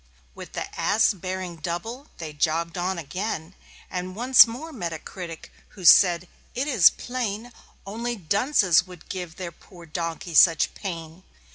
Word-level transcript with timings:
With 0.33 0.53
the 0.53 0.65
Ass 0.79 1.13
bearing 1.13 1.57
double 1.57 2.07
they 2.17 2.33
jogged 2.33 2.75
on 2.75 2.97
again, 2.97 3.53
And 3.87 4.15
once 4.15 4.47
more 4.47 4.73
met 4.73 4.91
a 4.93 4.97
critic, 4.97 5.51
who 5.77 5.85
said: 5.85 6.27
"It 6.55 6.67
is 6.67 6.89
plain 6.89 7.51
Only 7.85 8.15
dunces 8.15 8.87
would 8.87 9.09
give 9.09 9.35
their 9.35 9.51
poor 9.51 9.85
donkey 9.85 10.33
such 10.33 10.73
pain. 10.73 11.21